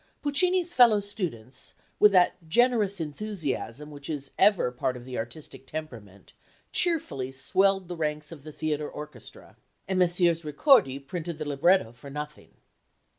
Puccini's 0.23 0.73
fellow 0.73 0.99
students, 0.99 1.75
with 1.99 2.11
that 2.11 2.33
generous 2.49 2.99
enthusiasm 2.99 3.91
which 3.91 4.09
is 4.09 4.31
ever 4.39 4.71
part 4.71 4.97
of 4.97 5.05
the 5.05 5.15
artistic 5.15 5.67
temperament, 5.67 6.33
cheerfully 6.71 7.31
swelled 7.31 7.87
the 7.87 7.95
ranks 7.95 8.31
of 8.31 8.41
the 8.41 8.51
theatre 8.51 8.89
orchestra, 8.89 9.57
and 9.87 9.99
Messrs. 9.99 10.41
Ricordi 10.43 10.97
printed 10.97 11.37
the 11.37 11.45
libretto 11.45 11.91
for 11.91 12.09
nothing. 12.09 12.55